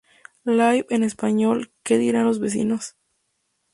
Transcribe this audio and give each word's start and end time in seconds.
Live 0.45 0.87
—en 0.89 1.03
español:— 1.03 1.71
¿que 1.83 1.99
dirán 1.99 2.25
los 2.25 2.39
vecinos? 2.39 2.95